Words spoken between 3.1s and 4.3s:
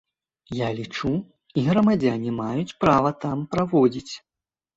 там праводзіць.